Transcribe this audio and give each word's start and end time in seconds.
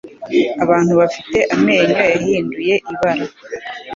Abantu 0.63 0.91
bafite 1.01 1.37
amenyo 1.55 1.95
yahinduye 2.11 2.75
ibara, 2.91 3.25